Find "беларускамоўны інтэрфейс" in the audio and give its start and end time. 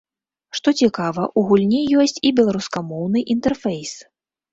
2.39-3.93